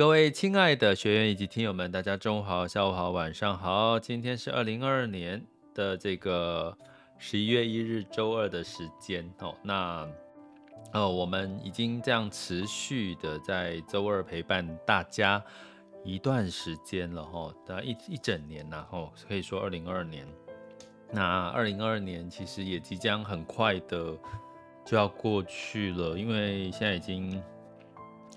[0.00, 4.00] 各位亲爱的学员以及听友们，大家中午好、下午好、晚上好。
[4.00, 6.74] 今天是二零二二年的这个
[7.18, 9.54] 十一月一日周二的时间哦。
[9.62, 10.08] 那
[10.94, 15.44] 呃，我们已经这样持续的在周二陪伴大家
[16.02, 20.26] 一段时间了哈，大概一一整年呐哈，可以说二零二二年。
[21.12, 24.16] 那二零二二年其实也即将很快的
[24.82, 27.38] 就要过去了，因为现在已经。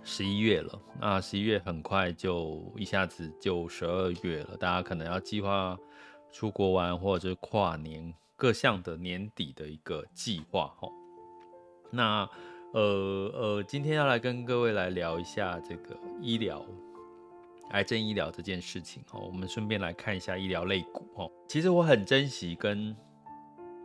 [0.01, 5.77] 十一月了，那十一月很快就一下子就十二月了，大家可能要计划
[6.31, 10.89] 出国玩，或者是跨年各项的年底的一个计划哈。
[11.89, 12.29] 那
[12.73, 12.81] 呃
[13.33, 16.65] 呃，今天要来跟各位来聊一下这个医疗、
[17.69, 19.19] 癌症医疗这件事情哈。
[19.19, 21.29] 我们顺便来看一下医疗类股哈。
[21.47, 22.95] 其实我很珍惜跟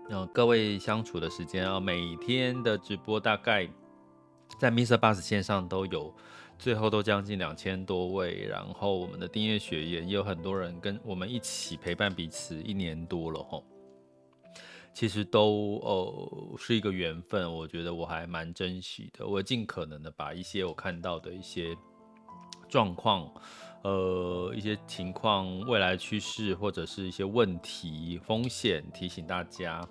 [0.09, 3.69] 呃各位相处的时间啊，每天的直播大概。
[4.59, 4.97] 在 Mr.
[4.97, 6.15] Bus 线上都有，
[6.59, 13.65] 最后都将近两千多位，然后我们的订阅学员也有很多人跟我们一起陪伴彼此一年多了吼，
[14.93, 21.77] 其实都哦是一个缘分，我觉得我还蛮珍惜的，我尽可能的把一些我看到的一些
[22.69, 23.33] 状况，
[23.83, 29.87] 呃一些情况、未来趋势或者是一些问题、风险提醒大家。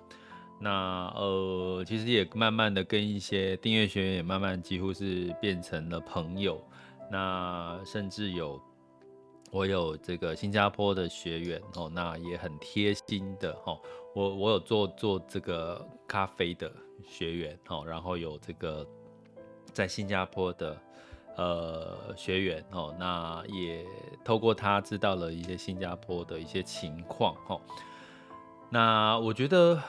[0.60, 6.60] 那呃，其实也慢慢的跟一些订阅学员也慢慢几乎是变成了朋友。
[7.10, 8.60] 那甚至有
[9.52, 13.78] 我有这个新加坡的学员哦，那也很贴心的哈。
[14.16, 16.70] 我我有做做这个咖啡的
[17.06, 18.84] 学员哦，然后有这个
[19.72, 20.76] 在新加坡的
[21.36, 23.86] 呃学员哦，那也
[24.24, 27.60] 透过他知道了一些新加坡的一些情况哈。
[28.68, 29.80] 那我觉得。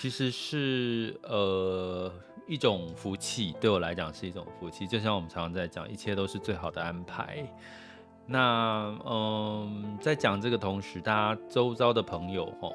[0.00, 2.10] 其实是呃
[2.48, 4.86] 一种福气，对我来讲是一种福气。
[4.86, 7.46] 就像我们常常在讲，一切都是最好的安排。
[8.24, 12.72] 那嗯，在讲这个同时，大家周遭的朋友哈，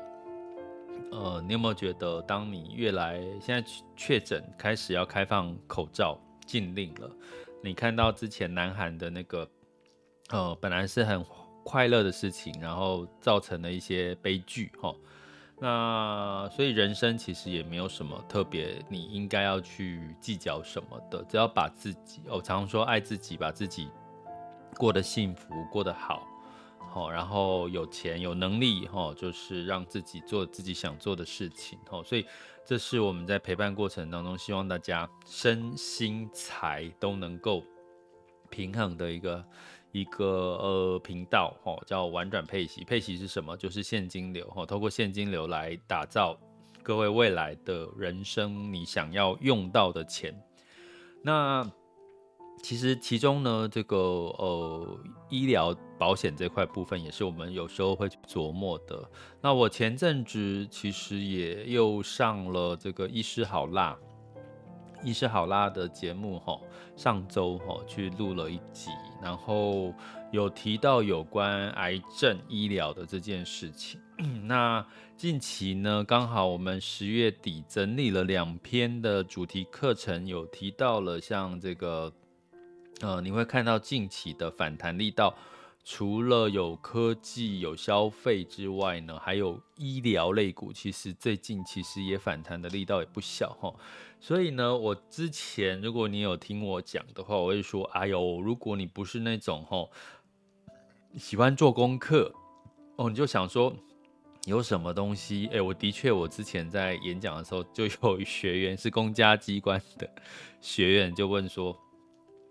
[1.11, 7.09] 呃，你有没有觉得，当你越来现在确诊开始要开放口罩禁令了，
[7.63, 9.49] 你看到之前南韩的那个
[10.29, 11.25] 呃本来是很
[11.63, 14.93] 快乐的事情，然后造成了一些悲剧哈。
[15.57, 23.89] 那所以人生其实也没有什么特别，你应该要去计较什么的，只要把自己，我常说爱自己，把自己
[24.75, 26.27] 过得幸福，过得好，
[26.91, 32.25] 好，然后有钱有能力，哈，就是让自己做自己想做的事情，哈，所以
[32.65, 37.63] 这是我们在陪伴过程当中，希望大家身心财都能够
[38.49, 39.45] 平衡的一个。
[39.95, 43.55] 一个呃频道哈，叫玩转配息，配息是什么？
[43.55, 46.37] 就是现金流哈，透过现金流来打造
[46.83, 50.37] 各位未来的人生，你想要用到的钱。
[51.21, 51.65] 那
[52.61, 59.09] 其实其中呢，这个呃医疗保险这块部分，也是我们有时候会去琢磨的。
[59.39, 63.97] 那我前阵子其实也又上了这个医师好辣。
[65.05, 66.59] 医师好辣的节目哈，
[66.95, 68.89] 上周哈去录了一集，
[69.21, 69.93] 然后
[70.31, 74.01] 有提到有关癌症医疗的这件事情。
[74.47, 74.83] 那
[75.15, 82.11] 近期呢，刚好我们十月底整理了两篇的主题课程，有提到了像这个，
[83.01, 85.35] 呃，你会看到近期的反弹力道。
[85.87, 93.71] 除了有科技、有消费之外呢，还有医疗类股，其实最近其实也反弹的力道也不小哈。
[94.19, 99.87] 所以呢，我之前如果你有听我讲的话，我会说，哎呦，如果你不是那种哈
[101.17, 102.33] 喜欢做功课
[102.95, 103.71] 哦，你就想说
[104.45, 105.47] 有什么东西？
[105.53, 110.09] 哎，我的确，我之前在演讲的时候，就有学员是公家机关的
[110.59, 111.77] 学员，就问说，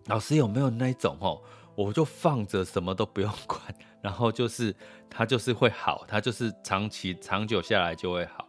[0.07, 1.43] 老师有没有那一种哦，
[1.75, 3.61] 我就放着什么都不用管，
[4.01, 4.75] 然后就是
[5.09, 8.49] 它就是会好，它就是长期长久下来就会好。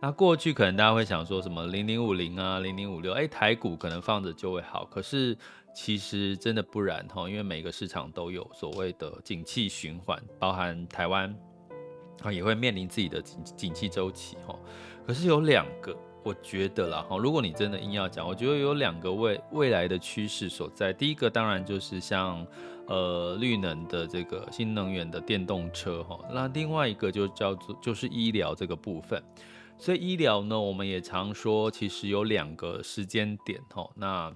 [0.00, 5.36] 那过去可能大家会想说什么零零五零啊，零零五六，哎，台股可能放着就会好，可是
[5.74, 11.34] 其实真的不然哈，因为每个市场都有所谓的景气循环，包含台湾。
[12.22, 14.58] 啊，也会面临自己的景景气周期哈，
[15.06, 15.94] 可是有两个，
[16.26, 20.92] 我觉得啦哈，如果你真的硬要讲，我觉得有两个未未来的趋势所在。
[20.92, 22.44] 第一个当然就是像
[22.88, 29.22] 呃绿能的这个新能源的电动车哈，那另外一个就叫做就是医疗这个部分。
[29.78, 34.34] 所以医疗呢，我们也常说其实有两个时间点哈，那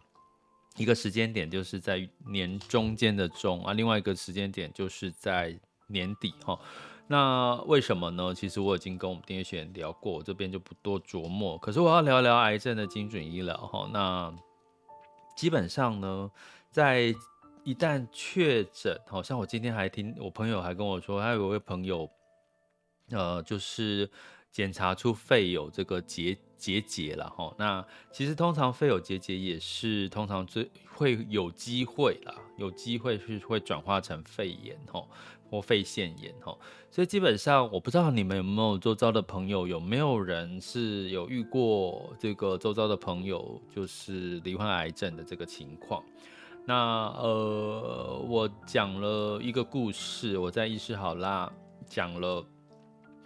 [0.76, 5.58] 一个时间点就是在年中间的中啊，另外一个时间点就是在
[5.88, 6.56] 年底哈。
[7.12, 8.32] 那为什么呢？
[8.32, 11.58] 其实我已经跟我们订阅学员聊过，我这边就不多琢磨。
[11.58, 13.90] 可是我要聊聊癌症的精准医疗哈。
[13.92, 14.32] 那
[15.34, 16.30] 基本上呢，
[16.70, 17.12] 在
[17.64, 22.08] 一旦确诊，好像我今天还听我朋友还跟我说，他有一位朋友，
[23.10, 24.08] 呃，就是
[24.52, 27.52] 检查出肺有这个结结节了哈。
[27.58, 35.04] 那其实通常肺有结节也是通常最会有机会啦，有机会是会转化成肺炎哈。
[35.50, 36.56] 或肺腺炎哈，
[36.92, 46.04] 所以基本上我不知道你们有没有周遭的朋友，有没有人是有遇过这个周遭的朋友就是罹患癌症的这个情况。
[46.64, 51.52] 那呃，我讲了一个故事，我在医师好啦
[51.84, 52.46] 讲了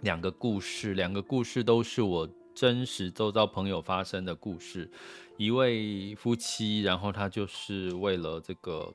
[0.01, 4.89] 两个故事，两个故事都是我真实周遭朋友发生的故事。
[5.37, 8.91] 一位夫妻，然后他就是为了这个。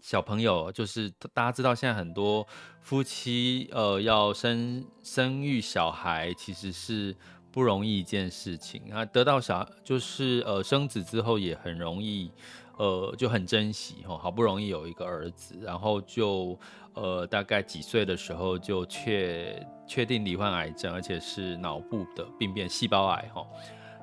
[0.00, 2.46] 小朋友就是大家知道，现在很多
[2.80, 7.14] 夫妻呃要生生育小孩，其实是
[7.52, 9.04] 不容易一件事情啊。
[9.04, 12.32] 得到小就是呃生子之后也很容易，
[12.78, 16.58] 呃就很珍惜哈，好不容易有一个儿子，然后就
[16.94, 23.46] 呃大概几岁的时候就确确定罹患癌症，而且是脑部的病变细胞癌哈。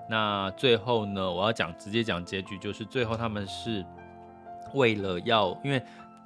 [0.09, 3.83] 那最后呢，我要讲直接讲结局，就是最后他们是。
[4.73, 5.81] 为了要，因为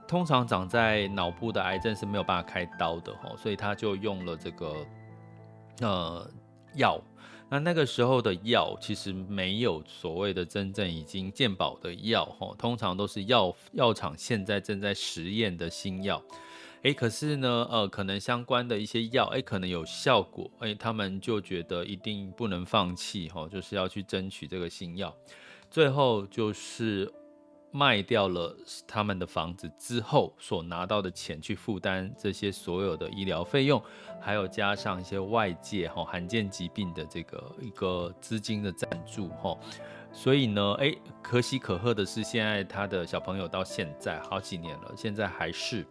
[0.08, 4.76] 通常长在脑部的癌症是没有办法开刀的哈，所以他就用了这个
[5.80, 6.30] 呃
[6.76, 7.02] 药。
[7.50, 16.22] 那那个时候的药其实没有所谓的真正已经健保的药哈，通常都是药药厂现在正在实验的新药。
[16.84, 25.16] 诶，可是呢，呃，可能相关的一些药，诶，可能有效果，诶，他们就觉得一定不能放弃哈，就是要去争取这个新药。
[25.70, 27.10] 最后就是。
[27.72, 33.82] 卖掉了他们的房子之后所拿到的钱，去负担这些所有的医疗费用，
[34.20, 39.58] 还有加上一些外界哈罕见疾病的这个一个资金的赞助哈，
[40.12, 45.88] 所以呢，哎，可喜可贺的是，现在他的小朋友到现在好几年了，现在还是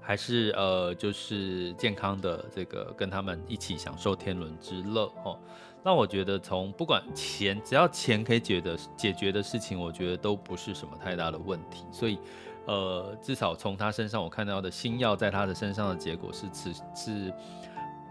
[0.00, 5.38] 还是呃，就是健康的这个跟他们一起享受天伦之乐哈。
[5.86, 11.86] 那我觉得，从不管钱，只要钱可以解的解决的事情，我觉得都不是什么太大的问题。
[11.92, 12.18] 所以，
[12.66, 17.32] 呃，至少从他身上我看到的新药，在他的身上的结果是是是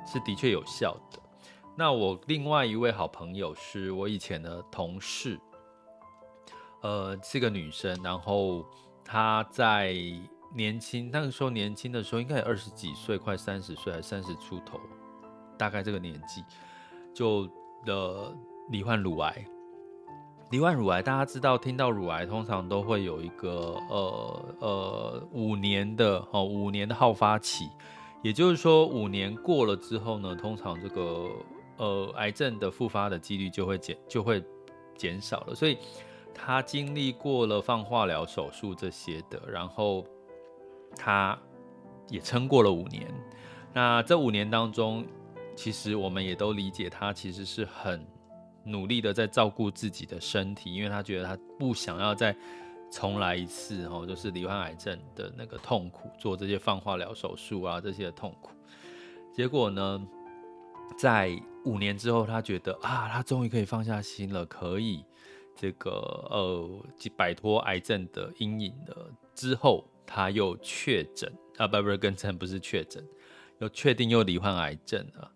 [0.05, 1.19] 是的确有效的。
[1.75, 5.37] 那我另外一位好朋友是我以前的同事，
[6.81, 8.65] 呃，是个女生，然后
[9.03, 9.93] 她在
[10.55, 14.79] 年轻那个时候，年轻的时候应该有二十几岁，快三十岁还三十出头，
[15.57, 16.41] 大概这个年纪
[17.13, 17.45] 就。
[17.83, 18.35] 的
[18.69, 19.45] 罹患乳癌，
[20.51, 27.69] 罹患乳癌，大家知道，听到乳癌通常都会有一个呃呃五年的哦五年的好发期，
[28.21, 31.29] 也就是说五年过了之后呢，通常这个
[31.77, 34.43] 呃癌症的复发的几率就会减就会
[34.95, 35.77] 减少了，所以
[36.33, 40.05] 他经历过了放化疗、手术这些的，然后
[40.95, 41.37] 他
[42.09, 43.13] 也撑过了五年，
[43.73, 45.05] 那这五年当中。
[45.55, 48.05] 其实我们也都理解，他其实是很
[48.63, 52.35] 努力的在照顾自己的身体，因为他觉得他不想要再
[52.91, 58.51] 重来一次，哦，就是罹患癌症的那个痛苦，做这些放化疗手术啊这些痛苦。
[59.33, 60.07] 结果呢，
[60.97, 65.03] 在五年之后，他觉得啊，他终于可以放下心了，可以
[65.55, 65.91] 这个
[66.29, 66.85] 呃
[67.17, 69.11] 摆脱癌症的阴影了。
[69.33, 73.03] 之后他又确诊啊，不不是，更正不是确诊，
[73.59, 75.31] 又确定又罹患癌症了。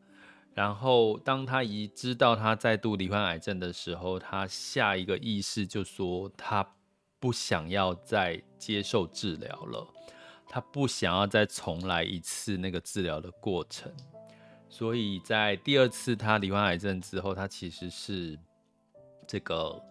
[0.60, 6.76] 然后，当他一知道他再度罹患癌症的时候，他下一个意识就说他
[7.18, 9.88] 不想要再接受治疗了，
[10.50, 13.90] 他不想要再重来一次那个治疗的过程。
[14.68, 18.38] 所以在第二次他罹患癌症之后，他其实是
[19.26, 19.82] 这个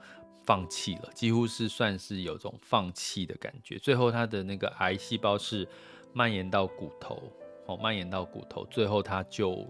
[0.45, 3.79] 放弃了，几乎是算是有种放弃的感觉。
[3.79, 5.67] 最后他的那个癌细胞是
[6.13, 7.23] 蔓延到骨头，
[7.65, 9.67] 哦，蔓延到骨头，最后他就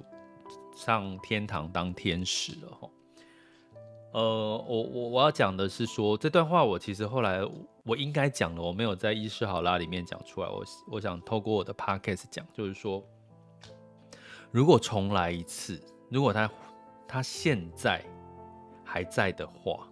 [0.78, 2.88] 上天堂当天使了，哈。
[4.12, 4.22] 呃，
[4.68, 7.40] 我我我要讲的是说，这段话我其实后来
[7.82, 10.48] 我应该讲了，我没有在医师好啦里面讲出来。
[10.48, 13.04] 我我想透过我的 podcast 讲，就是说，
[14.52, 16.48] 如果重来一次，如果他
[17.08, 18.00] 他现在
[18.84, 19.88] 还在的话，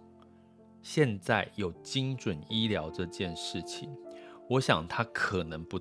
[0.81, 3.93] 现在有精准医疗这件事情，
[4.47, 5.77] 我想他可能不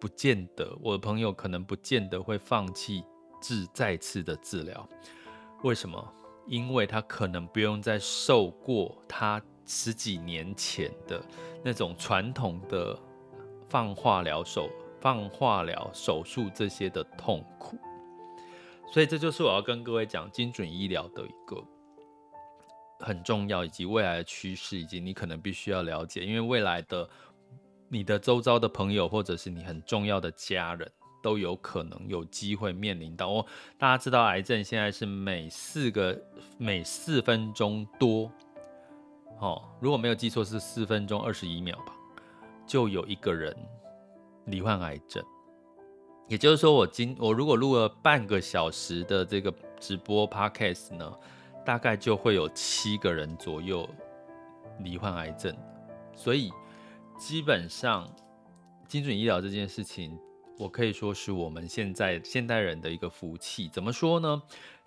[0.00, 3.04] 不见得，我的朋友可能不见得会放弃
[3.44, 4.88] 治再次的治疗。
[5.62, 6.02] 为什么？
[6.46, 11.22] 因为他可能不用再受过他十几年前的
[11.62, 12.98] 那种传统的
[13.68, 14.70] 放化疗手
[15.00, 17.78] 放化疗手术这些的痛苦，
[18.92, 21.62] 所以这就是我要跟各位讲精准医疗的一个
[23.00, 27.08] 很重要，以及未来的趋势，以及你可能必须要了解，因为未来的
[27.88, 30.90] 你的周遭的朋友，或者是你很重要的家人。
[31.24, 33.46] 都有可能有机会面临到哦。
[33.78, 36.22] 大家知道，癌症现在是每四个
[36.58, 38.30] 每四分钟多，
[39.38, 41.94] 哦，如果没有记错是四分钟二十一秒吧，
[42.66, 43.56] 就有一个人
[44.44, 45.24] 罹患癌症。
[46.28, 49.50] 也就是说，我今我如果录了半个小时的这个
[49.80, 51.10] 直播 podcast 呢，
[51.64, 53.88] 大概就会有七个人左右
[54.80, 55.56] 罹患癌症。
[56.14, 56.52] 所以
[57.16, 58.06] 基本上
[58.86, 60.18] 精准医疗这件事情。
[60.58, 63.68] 我可以说是我们现在现代人的一个福气。
[63.68, 64.42] 怎么说呢？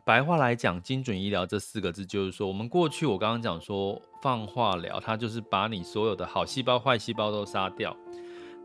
[0.05, 7.93] 白话来讲，精准医疗这四个字就是说，我们过去我刚刚讲说放化疗，它就是把你所有的好细胞、坏细胞都杀掉。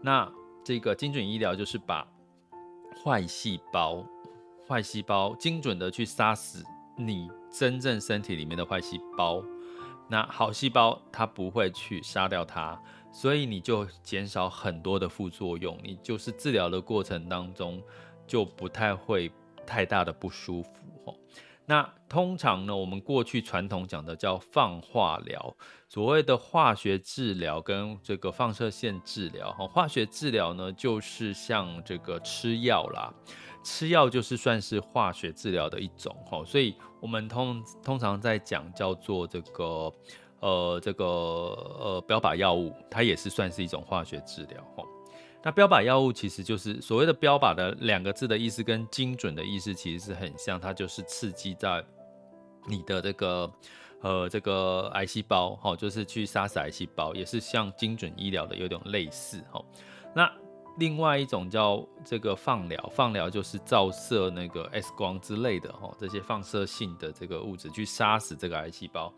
[0.01, 0.31] 那
[0.65, 2.07] 这个精准医疗就是把
[3.03, 4.07] 坏细胞、
[4.69, 6.65] 坏细胞精准的去杀死
[6.97, 9.43] 你真正身体里面的坏细胞。
[10.09, 12.81] 那好细胞它不会去杀掉它。
[13.13, 17.81] 所以你就减少很多的副作用，你就是治疗的过程当中
[18.27, 19.31] 就不太会
[19.67, 20.71] 太大的不舒服
[21.05, 21.15] 哦。
[21.67, 25.55] 那通常呢，我们过去传统讲的叫放化疗，
[25.89, 29.67] 所谓的化学治疗跟这个放射线治疗哈。
[29.67, 33.13] 化学治疗呢，就是像这个吃药啦，
[33.63, 36.43] 吃药就是算是化学治疗的一种哈。
[36.45, 39.93] 所以我们通通常在讲叫做这个。
[40.43, 44.85] 呃，这个呃标靶药物，它也是算是一种化学治疗哈。
[45.41, 51.85] 那标靶药物其实就是所谓的标靶的两个字的意思，跟精准的意思其实是很像，它就是刺激在
[52.67, 53.53] 你的这个
[54.01, 59.65] 呃这个癌细胞哈，就是去杀死癌细胞，也是像精准医疗的有点类似哈。
[60.13, 60.29] 那
[60.79, 69.13] 另外一种叫这个放疗，放疗就是照射那个 X 光之类的哈，这些放射性的这个物质去杀死这个癌细胞。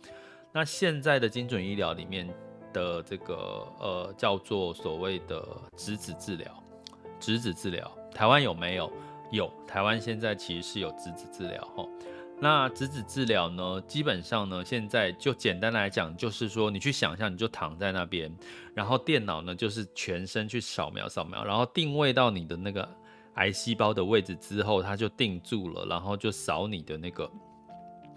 [0.57, 2.33] 那现在的精准医疗里面
[2.73, 5.45] 的这个呃叫做所谓的
[5.77, 6.63] 质子治疗，
[7.19, 8.93] 质子治疗，台湾有没有？
[9.33, 11.85] 有，台湾现在其实是有质子治疗哈。
[12.39, 18.33] 那质子治疗呢，基本上呢，现在就简单来讲，就是说你去想象，你就躺在那边，
[18.75, 22.89] 然后电脑呢就是全身去扫描扫描，然后定位到你的那个
[23.35, 27.29] 癌细胞的位置之后，它就定住了，然后就扫你的那个。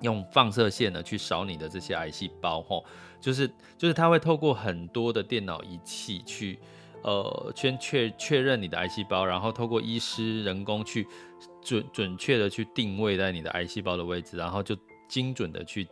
[0.02, 2.86] 用放射线呢去扫你的这些癌细胞，吼，
[3.20, 6.60] 就是就是它会透过很多的电脑仪器去，
[7.04, 11.08] 呃，先确确认你的癌细胞，然后透过医师人工去
[11.62, 14.78] 准准确的去定位在你的癌细胞的位置，然后就
[15.08, 15.88] 精准的去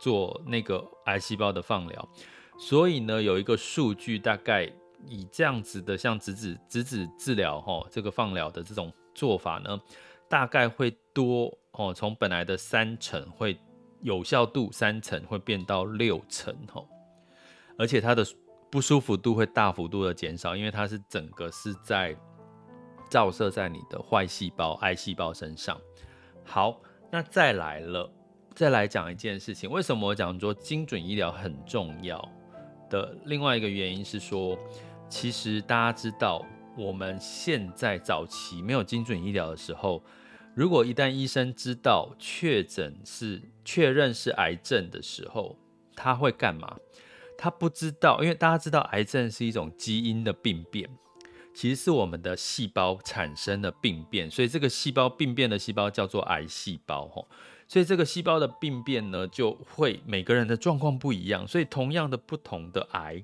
[0.00, 2.08] 做那个癌细胞的放疗。
[2.58, 4.70] 所以呢，有一个数据，大概
[5.06, 9.78] 以这样子的像质子质子治疗，吼，这个放疗的这种做法呢，
[10.28, 11.50] 大概会多。
[11.78, 13.58] 哦，从本来的三成会
[14.00, 16.82] 有效度三成会变到六成哦，
[17.78, 18.26] 而且它的
[18.70, 22.16] 不舒服度会大幅度的减少，因为它是整个是在
[23.10, 25.78] 照射在你的坏细胞、癌细胞身上。
[26.46, 26.80] 好，
[27.10, 28.10] 那再来了，
[28.54, 32.26] 再来讲一件事情，为什么我讲说精准医疗很重要
[32.88, 34.58] 的另外一个原因是说，
[35.10, 36.42] 其实大家知道
[36.74, 40.02] 我们现在早期没有精准医疗的时候。
[40.56, 45.54] 如果一旦医生知道确诊是确认是癌症的时候，
[45.94, 46.78] 他会干嘛？
[47.36, 50.88] 他不知道，因为大家知道癌症是一种基因的病变，
[51.54, 57.28] 其实是我们的细胞产生的病变，所以这个细胞病变的细胞叫做癌细胞吼。
[57.68, 63.22] 所以这个细胞的病变呢，就会每个人的状况不一样，所以同样的不同的癌，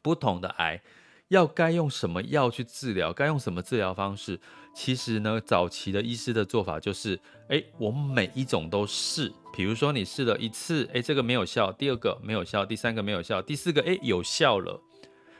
[0.00, 0.80] 不同的癌
[1.26, 4.38] 要该用什么药去治疗，该用什么治疗方式。
[4.72, 9.32] 其实呢，早期的医师的做法就是，哎，我每一种都试。
[9.52, 14.80] 比如说你试了一次，哎，这个没有效；第二个没有效；第三个没有效；第四个，哎，有效了。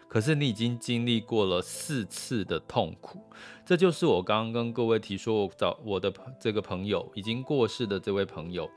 [0.09, 3.25] 可是你已经经历过了四次的痛苦，
[3.65, 8.69] 这就是我刚刚跟各位提说，我找我的这个朋友已经过世的这位朋友，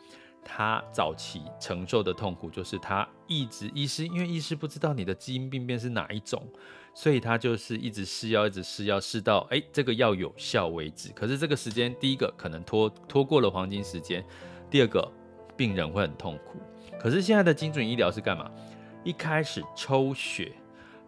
[0.46, 6.48] 他早期承受的痛苦，就是他一直医师，因为医师不知道你的基因病变是哪一种。
[6.96, 11.10] 所以他就是一直试药，一直试药，试到哎、这个药有效为止。
[11.14, 14.24] 可是这个时间，第一个可能拖拖过了黄金时间，
[14.70, 15.12] 第二个
[15.58, 16.60] 病人会很痛苦。
[17.00, 18.50] 可是现在的精准医疗是干嘛？
[19.04, 20.52] 一开始抽血，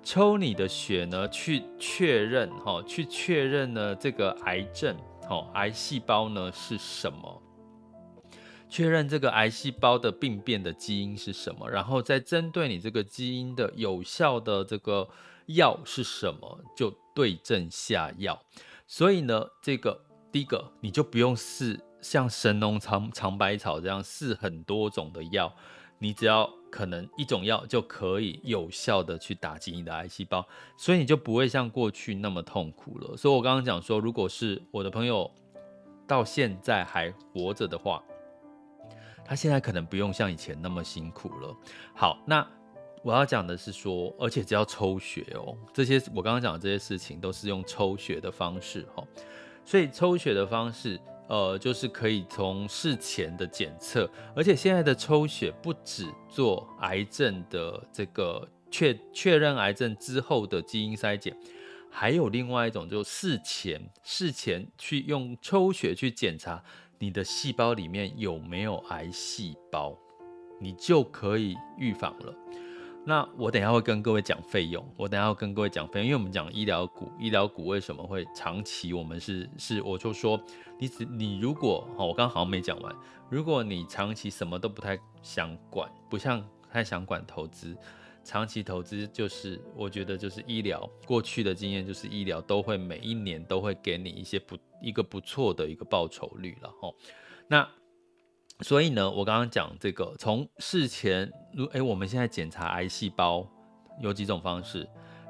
[0.03, 4.97] 抽你的血呢，去确认哈，去确认呢这个癌症，
[5.29, 7.41] 哦，癌细胞呢是什么？
[8.67, 11.69] 确认这个癌细胞的病变的基因是什么？
[11.69, 15.07] 然后再针对你这个基因的有效的这个。
[15.47, 18.41] 药是什么，就对症下药。
[18.87, 19.99] 所以呢，这个
[20.31, 25.51] 第一个你就不用试像神农尝尝百草这样试很多种的药，
[25.97, 30.45] 你只要可能一种药就可以有效的去打击你的癌细胞，
[30.77, 33.17] 所以你就不会像过去那么痛苦了。
[33.17, 35.31] 所以我刚刚讲说，如果是我的朋友
[36.07, 38.03] 到现在还活着的话，
[39.23, 41.55] 他现在可能不用像以前那么辛苦了。
[41.95, 42.47] 好，那。
[43.05, 49.07] 我要讲的是说，而且只要抽血哦，这些我刚刚讲的这些事情都是用抽血的方式哈，
[49.63, 61.37] 所以抽血的方式，呃，就是可以从事前的检测，而且现在的抽血不只做癌症的这个确确认癌症之后的基因筛检，
[61.91, 66.59] 还有另外一种，就事前事前去用抽血去检查
[66.97, 69.95] 你的细胞里面有没有癌细胞，
[70.59, 72.33] 你就可以预防了。
[73.07, 78.93] 那我等下会跟各位讲费用，我等下会跟各位讲费用，因为我们讲医疗股，医疗股为什么会长期？
[78.93, 80.41] 我们是是，我就说
[80.79, 82.95] 你只你如果哦，我刚刚好像没讲完，
[83.29, 87.77] 如果你长期什么都不太想管，不像太想管投资，
[88.23, 96.91] 长期投资就是我觉得就是医疗，过去的经验就是医疗都会每一年都会给你一些不一个不错的一个报酬率了哈，
[97.47, 97.69] 那。
[98.61, 103.45] 所以呢，我刚刚讲这个，从事前，如诶，我们现在检查癌细胞
[103.99, 104.87] 有几种方式：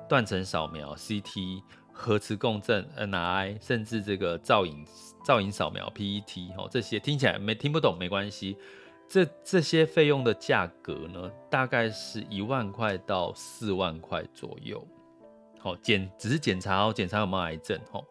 [0.07, 1.61] 断层扫描、CT、
[1.91, 4.85] 核磁共振、NRI，甚至这个造影
[5.23, 8.57] 造影扫描 PET，哦，这些听起来没听不懂没关系。
[9.07, 14.87] 这这些费用的价格呢，大概是一万块到四万块左右。
[15.59, 18.05] 好，检只是检查哦，检查有没有癌症，哦。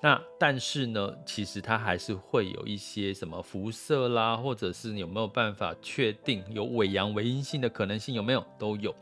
[0.00, 8.94] 那但是呢，其实它还是会有一些什么辐射啦，或者是有没有办法确定有伪阳伪阴性的可能性有没有都有。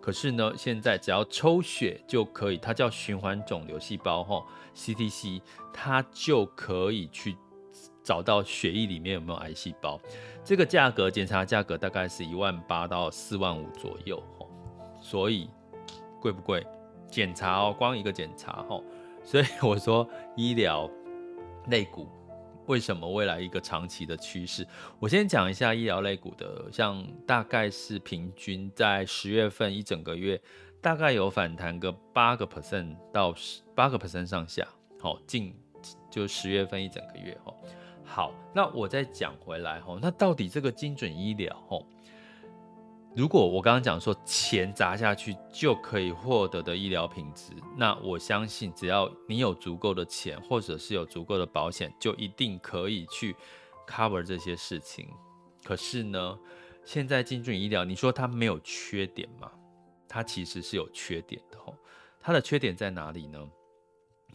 [0.00, 4.42] 可是呢，现在只要抽血就可以，它叫循环肿瘤细胞哈
[4.74, 5.42] CTC，
[5.74, 7.36] 它就可以去
[8.02, 10.00] 找到血液里面有没有癌细胞。
[10.42, 14.22] 这个价格检查价格大概是一万八到四万五左右，
[15.02, 15.50] 所以
[16.18, 16.66] 贵不贵？
[17.10, 18.80] 检查哦，光一个检查哈。
[19.30, 20.90] 所以我说，医疗
[21.68, 22.08] 类股
[22.66, 24.66] 为什么未来一个长期的趋势？
[24.98, 30.40] 我先讲一下医疗类股的，像大概是平均在十月份一整个月，
[30.80, 34.66] 大概有反弹个八个 percent 到十八个 percent 上下。
[34.98, 35.54] 好，近
[36.10, 37.38] 就十月份一整个月。
[38.02, 39.80] 好，那我再讲回来。
[40.02, 41.56] 那到底这个精准医疗？
[43.16, 53.34] 如果我刚刚讲说钱砸下去就可以获得的医疗品质，那我相信只要你有足够的钱，或者是有足够的保险，就一定可以去
[53.84, 55.08] cover 这些事情。
[55.64, 56.38] 可是呢，
[56.84, 59.50] 现在精准医疗，你说它没有缺点吗？
[60.06, 61.74] 它其实是有缺点的吼。
[62.20, 63.44] 它的缺点在哪里呢？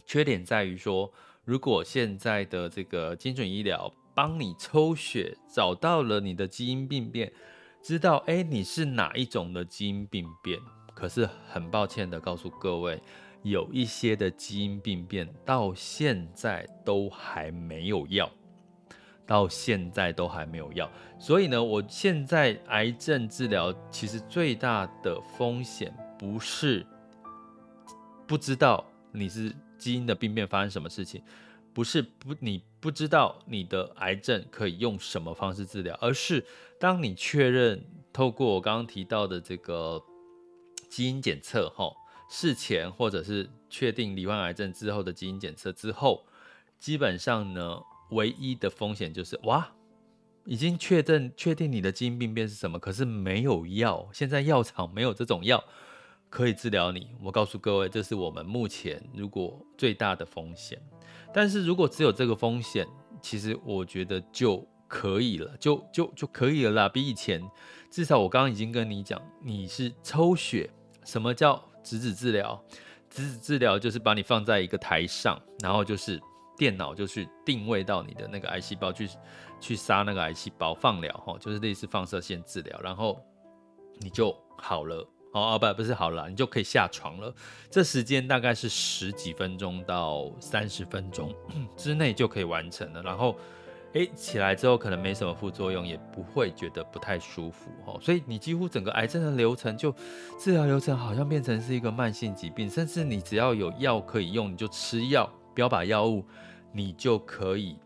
[0.04, 1.10] 缺点在于说，
[1.44, 7.32] 如果现在的这个精准医疗帮你抽血找到了你的基因病变。
[7.86, 10.58] 知道哎，你是哪一种的基因病变？
[10.92, 13.00] 可是很抱歉的告诉各位，
[13.44, 18.28] 有一些的基因病变到现在都还没有药，
[19.24, 20.90] 到现在都还没有药。
[21.16, 26.84] 所以呢，我现在癌症治疗其实最大的风险不是
[28.26, 31.22] 不知道你是基因的病变发生什么事情，
[31.76, 36.42] 不是不你不知道你的癌症可以用什么方式治疗，而是。
[36.80, 37.84] 当你确认
[38.14, 40.02] 透过我刚刚提到的这个
[40.88, 41.92] 基因检测，哈，
[42.30, 46.24] 事前或者是确定罹患癌症之后的基因检测之后，
[46.78, 47.78] 基本上呢，
[48.12, 49.70] 唯一的风险就是哇，
[50.46, 55.62] 已经确认确定你的基因病变是什么，可是没有药，现在药厂没有这种药，
[56.30, 57.08] 可以治疗你。
[57.22, 60.80] 我告诉各位，这是我们目前如果最大的风险。
[61.36, 62.88] 但是如果只有这个风险，
[63.20, 66.88] 其实我觉得就可以了，就就就可以了啦。
[66.88, 67.46] 比以前，
[67.90, 70.70] 至少我刚刚已经跟你讲，你是抽血。
[71.04, 72.58] 什么叫质子治疗？
[73.10, 76.18] 质子治疗就是把你放在一个台上，然后就是
[76.56, 79.06] 电脑就去定位到你的那个癌细胞，去
[79.60, 83.20] 去杀那个癌细胞，放疗哈，就是类似放射线治疗，然后
[84.00, 85.06] 你就好了
[85.40, 87.34] 哦不不是好了，你就可以下床了。
[87.70, 91.34] 这时间大概是十几分钟到三十分钟
[91.76, 93.36] 之内就可以完成了，然后。
[93.92, 99.90] 诶，起来之后可能没什么副作用，也不会觉得不太舒服哦，所以你几乎整个癌症的流程就
[100.38, 106.22] 治疗流程好像变成是一个慢性疾病，甚至你只要有药可以用，你就吃药标靶药物，
[106.72, 107.78] 你就可以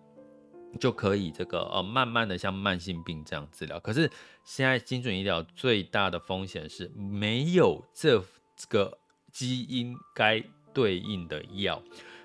[0.79, 3.81] 就可以这个呃慢慢的像慢性病这样治疗。
[3.81, 4.11] 可是
[4.45, 8.23] 现在精准医疗最大的风险是没有这
[8.69, 8.99] 个
[9.33, 11.83] 基因该对应的药。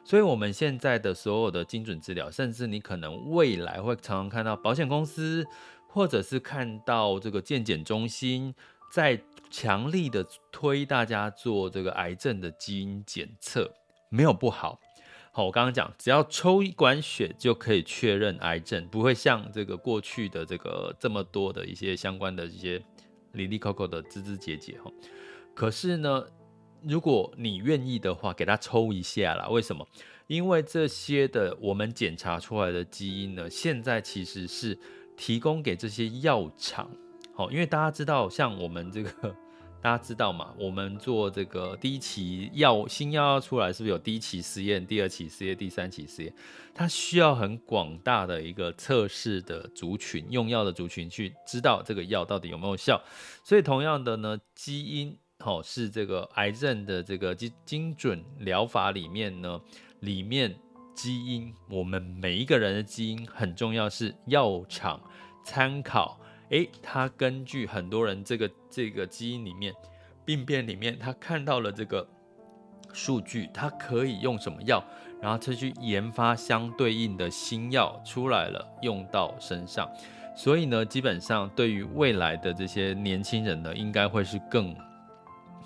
[0.07, 5.43] 所以，我们现在的所有的精准治疗，甚至你可能未来会常常看到保险公司，
[5.87, 8.53] 或者是看到这个健检中心，
[8.91, 13.73] 在强力的推大家做这个癌症的基因检测，
[14.09, 14.79] 没有不好。
[15.37, 22.81] 好，我刚刚讲，只要抽一管血就可以确认癌症，不会像这个过去的这个这么多的一些相关的一些
[23.33, 24.89] 哩哩抠抠的枝枝节节哈。
[25.53, 26.25] 可是呢，
[26.83, 29.49] 如果你愿意的话，给他抽一下啦。
[29.49, 29.85] 为什么？
[30.27, 34.79] 因为这些的我们检查出来的基因呢，现在其实是
[35.17, 36.89] 提供给这些药厂。
[37.33, 39.35] 好，因为大家知道，像我们这个，
[39.81, 46.33] 大家知道嘛，我们做这个第一期药新药要出来，是不是有第一期实验、第二期实验、第三期实验？
[46.73, 53.01] 它需要很广大的一个测试的族群，用药的族群去知道这个药到底有没有效。
[53.43, 55.17] 所以，同样的呢，基因。
[55.39, 59.59] 好，是这个癌症的这个精精准疗法里面呢，
[59.99, 60.55] 里面
[60.95, 64.99] 基因，我们每一个人的基因很重要，是药厂
[65.43, 66.17] 参考。
[66.49, 69.73] 诶，他根据很多人这个这个基因里面
[70.23, 72.07] 病变里面，他看到了这个
[72.93, 74.83] 数据，他可以用什么药，
[75.21, 79.89] 然后他去研发相对应的新药出来了，用到身上。
[80.35, 84.75] 所以呢，基本上对于未来的这些年轻人呢，应该会是更。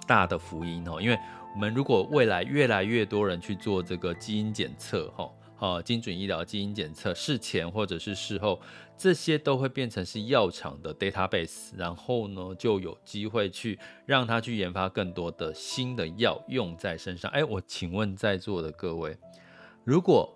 [0.07, 1.15] 大的福音哦，因为
[1.53, 8.59] 我们如果未来越来越多人去做这个基因检测哈，呃，精准医疗基因检测，事前或者是事后，
[8.97, 17.29] 这些都会变成是药厂的 database，然后呢，就有机会去让他去研发更多的新的药用在身上。
[17.31, 19.17] 哎，我请问在座的各位，
[19.83, 20.33] 如果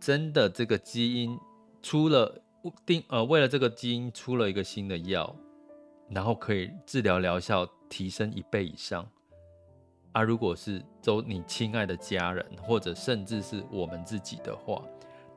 [0.00, 1.38] 真的这个基因
[1.80, 2.42] 出了
[2.84, 5.36] 定呃，为了这个基因出了一个新的药，
[6.10, 9.08] 然后可以治疗疗效提升一倍以上。
[10.14, 14.80] 啊，如果是走你亲爱的家人，或者甚至是我们自己的话，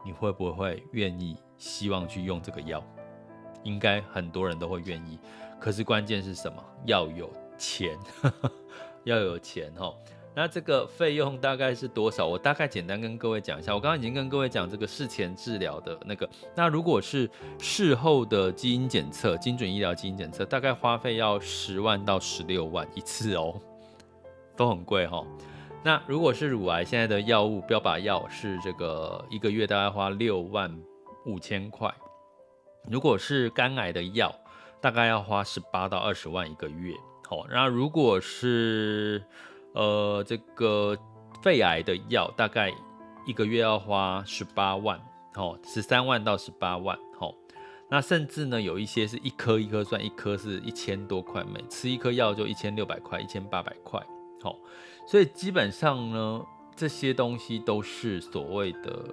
[0.05, 2.83] 你会不会愿意希望去用这个药？
[3.63, 5.17] 应该很多人都会愿意。
[5.59, 6.63] 可是关键是什么？
[6.85, 7.97] 要有钱，
[9.03, 9.91] 要有钱哈。
[10.35, 12.27] 那这个费用大概是多少？
[12.27, 13.73] 我大概简单跟各位讲一下。
[13.73, 16.29] 我刚刚已经跟各位讲这个事前治疗的那个。
[16.53, 23.59] 那如果是事后的基因检测，精准医疗基因检测，大概花费要十万到十六万一次哦。
[24.57, 25.23] 都很贵哈，
[25.83, 30.75] 那如果是乳癌，现在的药物标靶药是这个一个月大概花六万
[31.25, 31.93] 五千块，
[32.89, 34.33] 如果是肝癌的药，
[34.81, 36.93] 大概要花十八到二十万一个月。
[37.29, 39.23] 好，那如果是
[39.73, 40.97] 呃这个
[41.41, 42.73] 肺癌的药，大概
[43.25, 44.99] 一个月要花十八万，
[45.35, 46.97] 哦，十三万到十八万。
[47.19, 47.31] 好，
[47.89, 54.01] 那甚至呢有一些是一颗一颗算，一颗是一千多块，每吃一颗药就一千六百块，一千八百块。
[54.41, 54.55] 好，
[55.07, 56.45] 所以基本上呢，
[56.75, 59.05] 这些东西都是所谓的，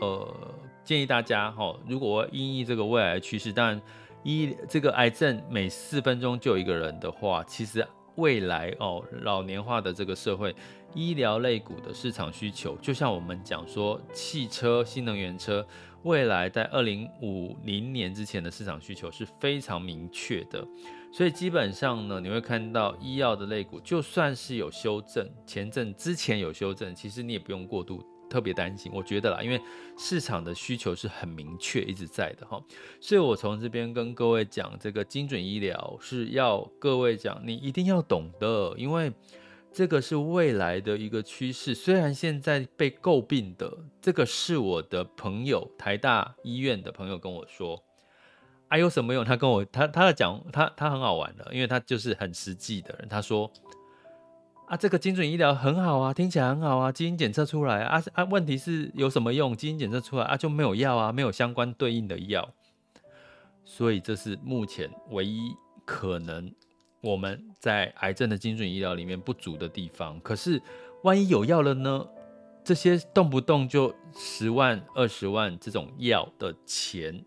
[0.00, 0.34] 呃，
[0.82, 3.80] 建议大家哈，如果因应这个未来的趋势，当然，
[4.22, 10.54] 一这个癌症每四分钟就有一个人的话，其实未来哦，老年化的这个社会，
[10.94, 15.64] 医疗类股的市场需求，就像我们讲说，汽车、新能源车，
[16.02, 20.66] 未来在二零五零年之前的市场需求是非常明确的。
[21.16, 28.92] 所以基本上呢，你会看到医药的类股，就算是有修正，前阵之前有修正，其实你也不用过度特别担心。
[28.94, 29.58] 我觉得啦，因为
[29.96, 32.62] 市场的需求是很明确，一直在的哈。
[33.00, 39.10] 所以我从这边跟各位讲，这个精准医疗是要各位讲，你一定要懂得，因为
[39.72, 41.74] 这个是未来的一个趋势。
[41.74, 47.82] 虽然现在被诟病的，这个是我的朋友，台大医院的朋友跟我说。
[48.68, 49.24] 啊，有什么用？
[49.24, 53.08] 他跟我他他的讲他他很好玩的，因为他就是很实际的人。
[53.08, 53.50] 他说
[54.66, 59.56] 啊，这个精准医疗很好啊，听起来很好啊，基因检测出来啊啊，问题是有什么用？
[59.56, 62.48] 基因检测出来啊就没有药啊，没有相关对应的药，
[63.64, 66.52] 所以这是目前唯一可能
[67.00, 70.18] 我们在癌症的精准医疗里面不足的地方。
[70.20, 70.60] 可是
[71.04, 72.06] 万一有药了呢？
[72.64, 77.24] 这些动不动就十万、二十万这种药的钱，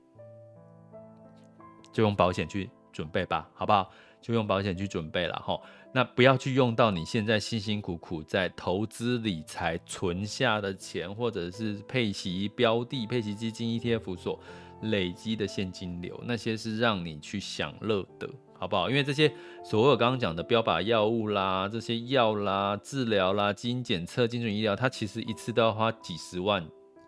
[1.91, 3.89] 就用保险去准备吧，好不好？
[4.21, 5.57] 就用保险去准备了哈。
[5.93, 14.39] 那不要去用到你现在辛辛苦苦在投资理财存下的钱，或者是配息标的、配息基金、ETF 所
[14.81, 18.89] 累积的现金流，那些是让你去享乐的，好不好？
[18.89, 19.31] 因为这些
[19.63, 26.61] 所有刚刚讲的标靶药物啦、这些药啦、治疗啦、基因检测、精准医疗，它其实一次都要花几十万，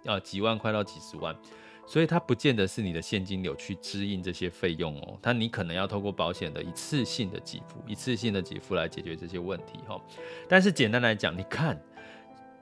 [0.06, 1.36] 啊，几万块到几十万。
[1.86, 10.00] 所以它不见得是你的现金流去支应这些费用哦，它你可能要透过保险的一次性的给付，一次性的给付来解决这些问题哈。
[10.48, 11.82] 但是简单来讲，你看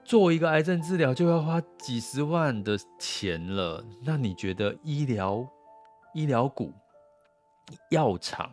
[0.03, 5.47] 做一个癌症治疗就要花几十万的钱了，那你觉得医疗
[6.13, 6.73] 医疗股
[7.91, 8.51] 药厂？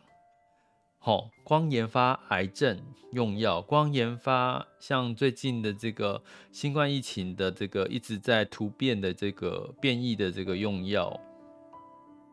[1.06, 2.76] 好，光研发癌症
[3.12, 11.16] 用药，光研发像最近的这个新冠疫情的这个一直在突变的这个变异的这个用药，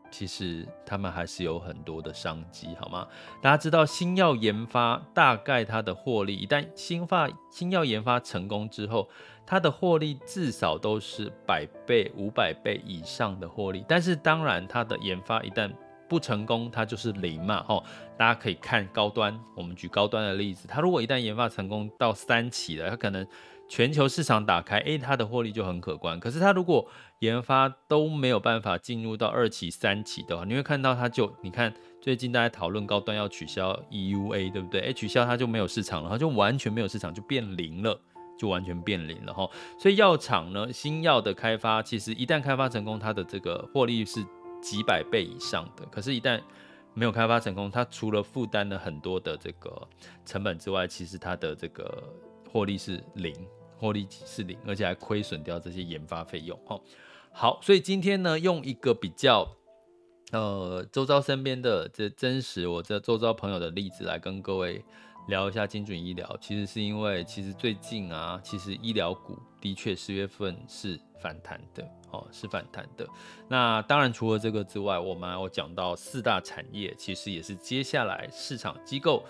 [0.09, 3.07] 其实他们还是有很多的商机，好吗？
[3.43, 9.07] 大家知道新药研发大概它的获利，一旦新发新药研发成功之后，
[9.45, 13.85] 它的获利至少都是百倍、五百倍以上的获利。
[13.87, 15.71] 但是当然，它的研发一旦
[16.13, 17.83] 不成功，它就是零嘛，吼！
[18.15, 23.25] 大家可以看高端，我们举高端的例子，它如果一旦研发成功到三期了，它可能
[23.67, 26.19] 全球市场打开，诶，它的获利就很可观。
[26.19, 34.81] 可是它如果研发都没有办法进入到二期、三期的话，你会看到它就，你看最近大家讨论高端要取消 EUA，对不对？
[34.81, 37.99] 诶，取消它就没有市场了，它就完全没有市场，就变零了，
[38.37, 39.49] 就完全变零了，吼！
[39.79, 44.23] 所以药厂呢，新药的开发，其实一旦开发成功，它的这个获利是。
[44.63, 46.41] 几百倍以上的，可是，一旦
[46.93, 49.87] 没有开发成功，它除了负担了很多的这个
[50.25, 52.01] 成本之外，其实它的这个
[52.49, 53.35] 获利是零，
[53.77, 56.57] 获利是零，而且还亏损掉这些研发费用。
[56.65, 56.79] 哈，
[57.33, 59.45] 好，所以今天呢，用一个比较
[60.31, 64.85] 呃周遭身边的这真实我这周遭朋友的例子来跟各位
[65.27, 66.37] 聊一下精准医疗。
[66.39, 71.89] 其实是因为，其实最近啊，其实医疗股的确十月份是反弹的。
[72.11, 73.07] 哦，是反弹的。
[73.47, 79.25] 那当然，除了这个之外，我们还有讲到四大产业，其实也是接下来市场机构，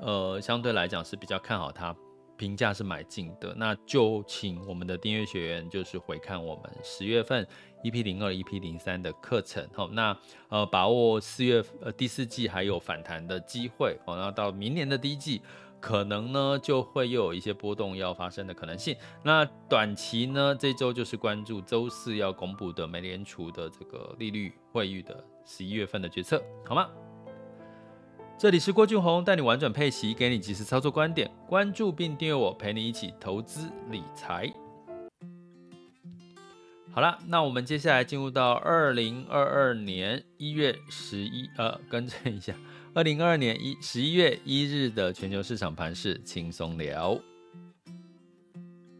[0.00, 1.92] 呃，相对来讲是比较看好它，
[2.36, 3.52] 评价是买进的。
[3.56, 7.44] 那就请我们的订阅学员就是回看我们十月份
[7.82, 9.68] EP 零二、EP 零三的课程。
[9.72, 10.16] 好，那
[10.50, 13.98] 呃，把握四月呃第四季还有反弹的机会。
[14.06, 15.42] 哦，然后到明年的第一季。
[15.80, 18.94] 可能呢，就会又有一些波动要发生的可能性。
[19.22, 26.88] 那短期呢，这周就是关注周四要公布的美联储的这个利率会议的十一月份的决策，好吗？
[28.38, 31.30] 这里是郭俊宏，带你玩转配奇，给你及时操作观点。
[31.46, 34.50] 关注并订阅我，陪你一起投资理财。
[36.92, 42.52] 好了，那我们接下来进入到二零二二年一月十一，呃， 更正一下。
[42.92, 47.16] 二零二二年一十一月一日的全球市场盘势轻松聊。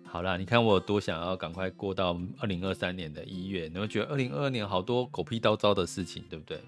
[0.04, 6.62] 好啦，你看我有多想要赶快过到二零二三年的一月，你会觉得二零二二年好多狗屁倒灶的事情，对不对？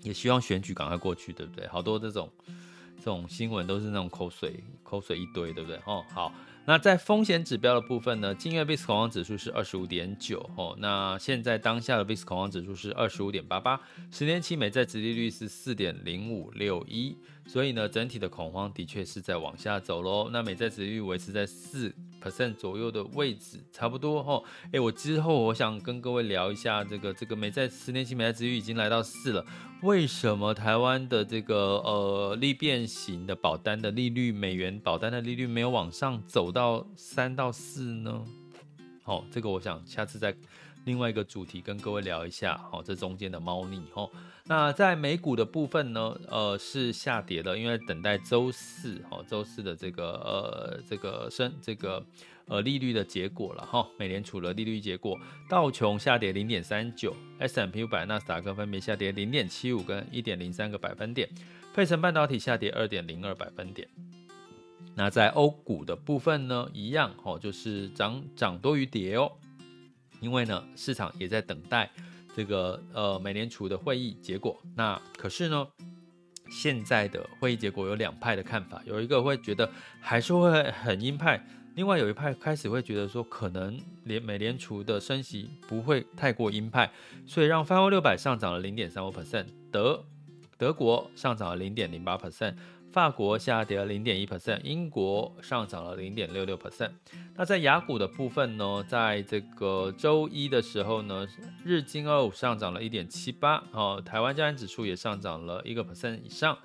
[0.00, 1.66] 也希望选举赶快过去，对不对？
[1.66, 2.32] 好多这种
[2.96, 5.78] 这种新闻都是那种口水口水一堆，对不对？
[5.84, 6.32] 哦，好。
[6.68, 20.28] 那在风险指标的部分呢，近月 VIX 恐慌指数是二十五点九哦，那现在当下的 VIX 恐慌指数是二十五点八八，十年期美债殖利率是四点零五六一，所以呢，整体的恐慌的确是在往下走喽。
[20.32, 24.42] 那美债殖利率维持在四 percent 左右的位置，差不多哈。
[24.72, 29.46] 哎、我之后我想跟各位聊一下这个这个美债十年期美债殖利率已经来到四了，
[29.82, 38.24] 为什么台湾的这个呃利变型的保单的利率，美元保单的利率没有往上走到三到四呢？
[39.04, 40.34] 好，这个我想下次再
[40.86, 42.56] 另外一个主题跟各位聊一下。
[42.70, 44.08] 好，这中间的猫腻哈。
[44.44, 52.00] 那在美股的部分呢，呃，是下跌的，因为等待周四，哈，周四的这个呃这个升这个
[52.46, 55.18] 呃利率的结果了哈，美联储的利率结果，
[55.48, 61.28] 道琼下跌零点三九，S&P 五百、纳斯达克分别下跌零点七五跟一点零三个百分点，
[61.74, 63.88] 费城半导体下跌二点零二百分点。
[64.94, 69.32] 那在欧股的部分呢，一样哦，就是涨涨多于跌哦，
[70.20, 71.90] 因为呢市场也在等待。
[72.34, 75.66] 这个呃，美联储的会议结果，那可是呢，
[76.50, 79.66] 现在的会议结果有两派的看法，有一个会觉得
[80.02, 81.42] 还是会很鹰派，
[81.76, 86.92] 另外有一派开始会觉得说可能联美联储的升息不会太过鹰派，
[87.26, 90.04] 所以让泛欧六百上涨了零点三五 percent，德
[90.58, 92.54] 德国上涨了零点零八 percent。
[92.96, 96.92] 法国下跌了零点一 percent，英国上涨了零点六六 percent。
[97.34, 101.26] 那在雅股的部分呢，在这个周一的时候呢，
[101.62, 106.56] 日经二五上涨了一点七八，哦，台湾加权指数也上涨了一个 percent 以上。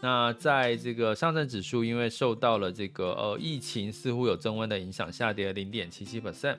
[0.00, 6.58] 那在这个上证指数，因为受到了这个呃疫情似乎有增温的影响，下跌了零点七七 percent。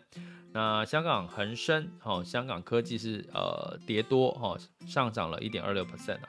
[0.51, 6.27] 那香港恒生，哦，香港科技是呃跌多，哦，上涨了一点二六 percent，然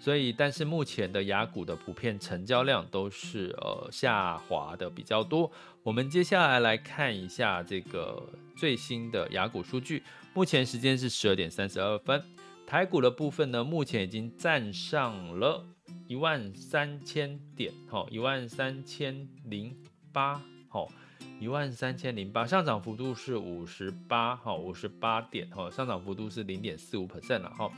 [0.00, 5.50] 所以，但是目前的雅股的普遍成交量都是呃下滑的比较多。
[5.82, 8.22] 我们接下来来看一下这个
[8.56, 10.02] 最新的雅股数据。
[10.34, 12.22] 目前时间是十二点三十二分，
[12.64, 15.66] 台股的部分呢，目前已经站上了
[16.06, 19.76] 一万三千点，好，一万三千零
[20.12, 20.88] 八，好，
[21.40, 27.68] 一万三千零八，上涨幅度是五十八，哈，五十八点，哈，上涨幅度是零点四五 percent 了，哈。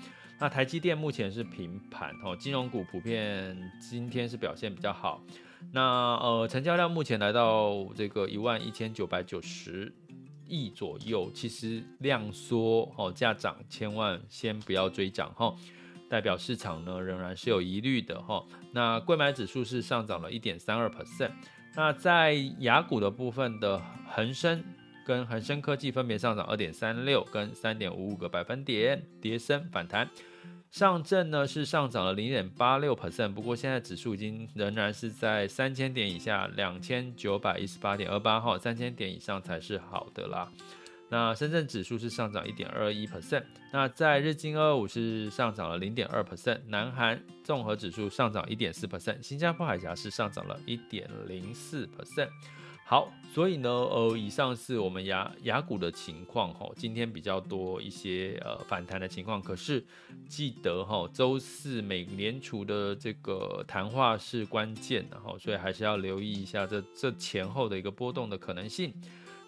[0.41, 5.23] 那台积电目前是平盘哦，金融股普遍今天是表现比较好。
[5.71, 5.83] 那
[6.17, 9.95] 呃，成交量目前来到这个一万一千九百九十
[10.49, 15.55] 亿左右，其实量缩哦，价涨千万先不要追涨哈，
[16.09, 18.43] 代表市场呢仍然是有疑虑的哈。
[18.73, 21.33] 那柜买指数是上涨了一点三二 percent。
[21.77, 24.65] 那在雅股的部分的恒生
[25.07, 30.09] 跟恒生科技分别上涨二点三六跟三点五五个百分点，跌升反弹。
[30.71, 40.49] 上证呢是上涨了零点八六 percent，不过现在指数已经仍然是在三千点以下，两千九百一十八点二八号，三千点以上才是好的啦。
[41.09, 52.29] 那深圳指数是上涨一点二一 percent，那在日经二二五是上涨了零点二 percent，南韩综合指数上涨一点四 percent，新加坡海峡是上涨了一点零四 percent。
[52.91, 56.69] 好，所以呢，呃，以上是我们雅雅股的情况哈。
[56.75, 59.87] 今天比较多一些呃反弹的情况，可是
[60.29, 68.93] 记得哈，周四美联储的这个谈话是关键的哈，所以还是要留意一下这这前后的一个波动的可能性。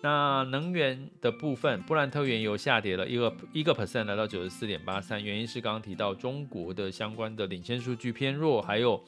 [0.02, 9.02] 那能源的部分，布兰特原油下跌了一个一个 percent，来到九十四点八三，原因是刚刚提到中国的相关的领先数据偏弱，还有。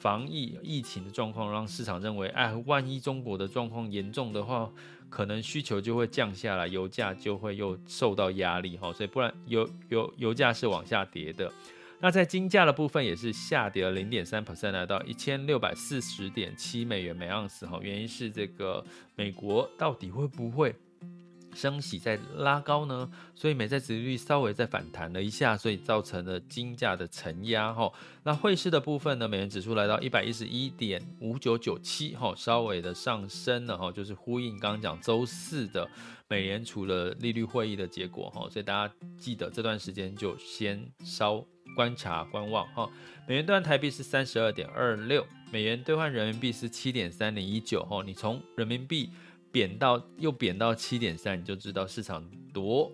[0.00, 4.66] 防疫疫情的状况让市场认为，哎，万一中国的状况严重的话，
[5.10, 11.52] 可能需求就会降下来，油价就会又受到压力哈，所以不然油油油价是往下跌的。
[12.00, 18.84] 那在金价的部分也是下跌了零点三 percent，来到一千六百四十点七美元每盎司哈，原因是这个
[19.14, 20.74] 美国到底会不会？
[21.52, 27.92] 升息在拉高呢，所以美债殖利率稍微再反弹了一下，所以造成了金价的承压哈。
[28.22, 35.90] 那汇市的部分呢，美元指数来到一百一十一点五九九七哈，稍微的上升了哈，就是呼应刚刚讲周四的
[36.28, 42.90] 美联储的利率会议的结果哈，所以大家记得这段时间就先稍观察观望哈。
[43.26, 49.10] 美元兑换台币是三十二点二六，美元兑换人民币是七点三零一九哈，你从人民币。
[49.52, 52.88] 贬到又贬到七点三，你就知道市场多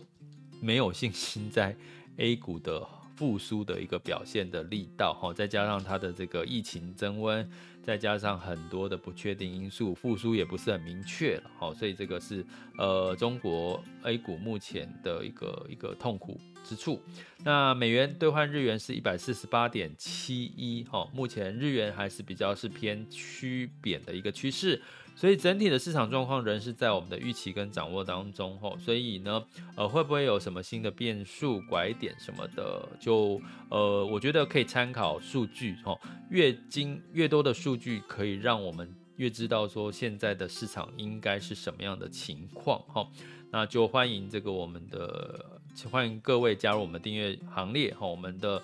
[0.59, 1.77] 没有信心在
[2.17, 2.83] A 股的
[3.15, 7.47] 复苏的一个表现的力道哈，再加上它的这个疫情增温，
[7.87, 12.44] 再加上很多的不确定因素，复苏也不是很明确了好，所以这个是
[12.79, 17.01] 呃中国 A 股目前的一个一个痛苦之处。
[17.44, 24.83] 那美元兑换日元是一百四十八点七一哈，目前日元还是比较是偏趋贬的一个趋势。
[25.16, 29.42] 所以整体的市场状况仍是在我们的预期跟掌握当中吼，所以呢，
[29.74, 35.98] 呃，会不会有什么新的变数、拐点什么的，就呃，我觉得可以参考数据吼，
[36.29, 43.09] 越精越多的数据可以让我们越知道说现在的市场应该是什么样的情况吼，
[43.50, 45.59] 那就欢迎这个我们的
[45.90, 48.62] 欢迎各位加入我们订阅行列哈，我们的。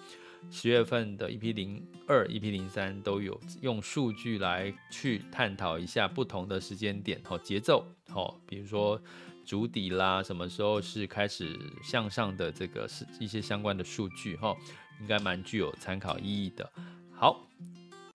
[0.50, 9.01] 十月份的 EP 零二、EP 零三都有用数据来去探讨一下不同的时间点和节奏，好，比如说
[9.45, 14.55] 主底啦，什么时候是开始向上的这个是一些相关的数据哈，
[15.01, 16.70] 应该蛮具有参考意义的。
[17.14, 17.49] 好，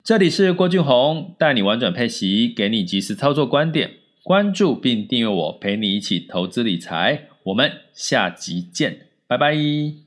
[0.03, 10.06] 这里是郭俊宏，带你玩转配息，给你及时操作观点，关注并订阅我，陪你一起投资理财，我们下集见，拜拜。